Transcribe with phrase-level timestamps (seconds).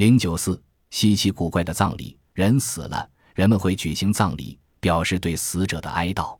[0.00, 0.58] 零九四，
[0.88, 2.16] 稀奇古怪的葬礼。
[2.32, 6.38] 人死了，人们会举行葬礼，表示对死者的哀悼。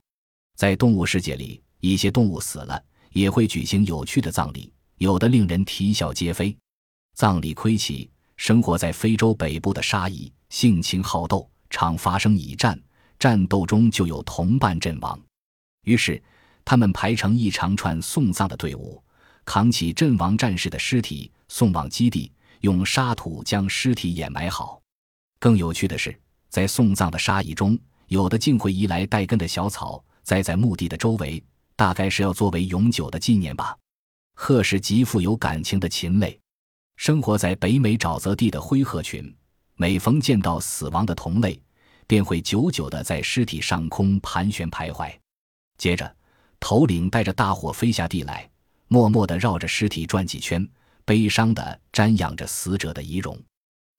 [0.56, 6.57] 在动物世界里，一些动物死了也会举行有趣的葬礼，有的令人啼笑皆非。
[7.15, 12.80] 葬礼盔起，生活在非洲北部的沙蚁性情好斗，常发生蚁战，
[13.18, 15.20] 战斗中就有同伴阵亡。
[15.84, 16.22] 于是，
[16.64, 19.04] 他们排成一长串送葬的队伍，
[19.45, 24.80] 扛起阵亡战士的尸体送往基地，用沙土将尸体掩埋好。
[25.38, 27.78] 更有趣的是，在送葬的沙蚁中，
[28.09, 31.42] 有的竟会移来带根的小草，栽在墓地的周围，
[31.77, 33.77] 大概是要作为永久的纪念吧。
[34.34, 36.38] 鹤是极富有感情的禽类。
[36.96, 39.34] 生活在北美沼泽地的灰鹤群，
[39.77, 41.58] 每逢见到死亡的同类，
[42.06, 45.11] 便会久久地在尸体上空盘旋徘徊。
[45.78, 46.14] 接着，
[46.58, 48.50] 头领带着大伙飞下地来，
[48.88, 50.69] 默默地绕着尸体转几圈，
[51.10, 53.37] 悲伤地瞻仰着死者的遗容。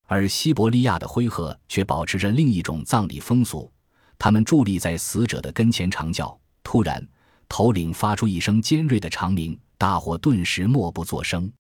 [0.08, 3.70] 而西伯利亚的灰鹤却保持着另一种葬礼风俗，
[4.18, 6.40] 他们伫立在死者的跟前长叫。
[6.64, 7.06] 突然，
[7.50, 11.52] 头领发出一声尖锐的长鸣，大伙顿时默不作声。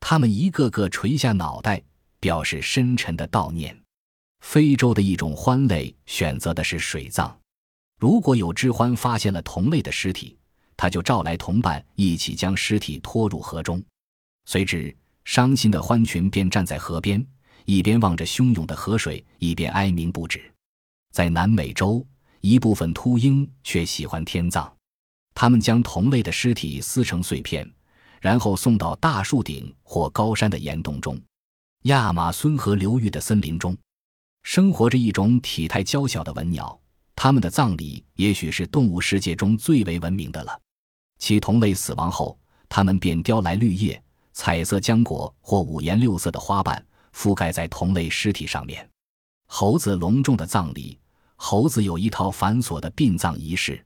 [0.00, 1.80] 他们一个个垂下脑袋，
[2.18, 3.80] 表示深沉的悼念。
[4.40, 7.38] 非洲的一种獾类选择的是水葬。
[8.00, 10.36] 如果有只獾发现了同类的尸体，
[10.76, 13.80] 他就召来同伴一起将尸体拖入河中。
[14.50, 14.96] 随之，
[15.26, 17.22] 伤心的獾群便站在河边，
[17.66, 20.50] 一边望着汹涌的河水，一边哀鸣不止。
[21.12, 22.02] 在南美洲，
[22.40, 24.66] 一部分秃鹰却喜欢天葬，
[25.34, 27.70] 他们将同类的尸体撕成碎片。
[28.22, 31.20] 然后送到大树顶或高山的岩洞中。
[31.82, 33.76] 亚马孙河流域的森林中，
[34.44, 36.80] 生活着一种体态娇小的文鸟，
[37.14, 40.58] 它们的葬礼也许是动物世界中最为文明的了。
[41.18, 44.02] 其同类死亡后，它们便叼来绿叶、
[44.40, 46.80] 彩色浆果或五颜六色的花瓣，
[47.12, 48.88] 覆盖在同类尸体上面。
[49.48, 50.96] 猴子隆重的葬礼，
[51.34, 53.84] 猴子有一套繁琐的殡葬仪式。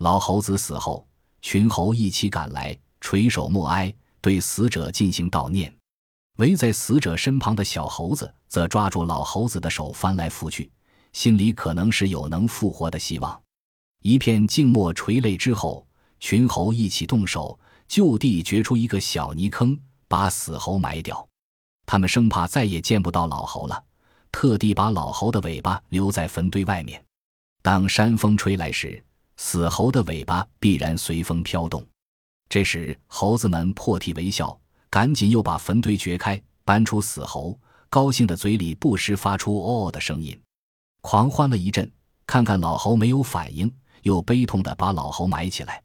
[0.00, 1.06] 老猴子死后，
[1.42, 2.76] 群猴一起赶来。
[3.00, 5.72] 垂首默哀，对死者进行悼念。
[6.38, 10.68] 围在死者身旁的小猴子则抓住老猴子的手翻来覆去，
[11.12, 13.40] 心里可能是有能复活的希望。
[14.02, 15.86] 一片静默垂泪之后，
[16.18, 17.56] 群猴一起动手，
[17.86, 19.78] 就地掘出一个小泥坑，
[20.08, 21.26] 把死猴埋掉。
[21.86, 23.84] 他们生怕再也见不到老猴了，
[24.32, 27.04] 特地把老猴的尾巴留在坟堆外面。
[27.62, 29.02] 当山风吹来时，
[29.36, 31.84] 死猴的尾巴必然随风飘动。
[32.48, 34.58] 这时，猴子们破涕为笑，
[34.90, 37.58] 赶紧又把坟堆掘开，搬出死猴，
[37.88, 40.38] 高兴的嘴里不时发出“哦哦”的声音，
[41.00, 41.90] 狂欢了一阵。
[42.26, 43.70] 看看老猴没有反应，
[44.02, 45.82] 又悲痛的把老猴埋起来。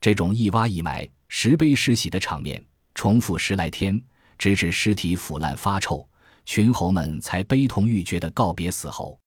[0.00, 2.64] 这种一挖一埋、时悲时喜的场面，
[2.94, 4.00] 重复十来天，
[4.38, 6.08] 直至尸体腐烂发臭，
[6.46, 9.18] 群猴们才悲痛欲绝的告别死猴。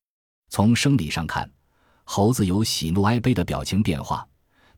[0.50, 1.52] 从生理上看，
[2.06, 4.26] 猴子有喜怒哀悲的表情变化。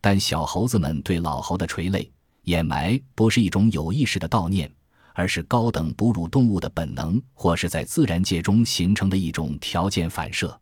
[0.02, 2.12] 但小猴子们对老猴的垂泪
[2.46, 4.70] 掩埋，不是一种有意识的悼念，
[5.14, 10.60] 而是高等哺乳动物的本能，或是在自然界中形成的一种条件反射。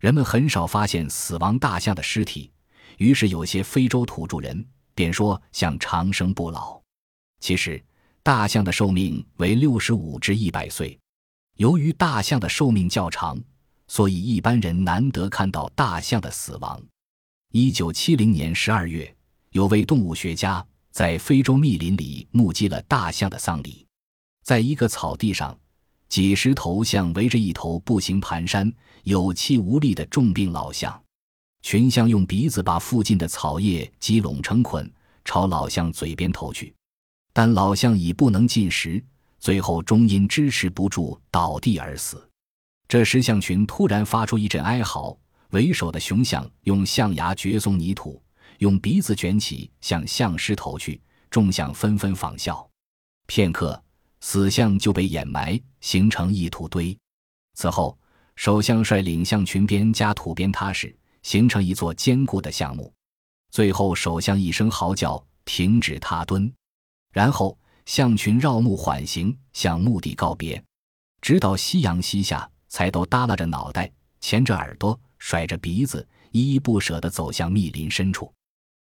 [0.00, 2.50] 人们很少发现死亡大象的尸体，
[2.98, 4.66] 于是有些非洲土著人
[5.00, 6.78] 便说象长生不老。
[7.40, 7.82] 其实，
[8.22, 10.98] 大象的寿命为六十五至一百岁。
[11.56, 13.42] 由于大象的寿命较长，
[13.88, 16.78] 所以一般人难得看到大象的死亡。
[17.50, 19.16] 一九七零年十二月，
[19.52, 23.86] 有位动物学家在非洲密林里目击了大象的丧礼。
[24.44, 25.58] 在一个草地上，
[26.10, 28.70] 几十头象围着一头步行蹒跚、
[29.04, 31.02] 有气无力的重病老象，
[31.62, 34.90] 群象用鼻子把附近的草叶积拢成捆，
[35.24, 36.74] 朝老象嘴边投去。
[37.32, 39.02] 但老象已不能进食，
[39.38, 42.28] 最后终因支持不住倒地而死。
[42.88, 45.16] 这时，象群突然发出一阵哀嚎。
[45.50, 48.22] 为首的雄象用象牙掘松泥土，
[48.58, 52.68] 用鼻子卷起向象尸投去，众象纷纷仿效。
[53.26, 53.82] 片刻，
[54.20, 56.96] 死象就被掩埋，形成一土堆。
[57.54, 57.98] 此后，
[58.36, 62.92] 首相率领象群边加土边踏实，形成一座坚固的项目。
[63.50, 66.52] 最后，首相一声嚎叫，停止踏蹲，
[67.12, 70.62] 然后象群绕木缓行，向墓地告别，
[71.20, 73.90] 直到夕阳西下，才都耷拉着脑袋，
[74.20, 74.98] 前着耳朵。
[75.22, 78.32] 甩着鼻子，依依不舍地走向密林深处。